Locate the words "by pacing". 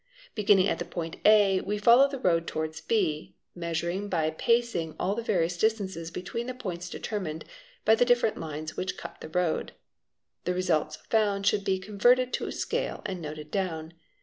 4.09-4.95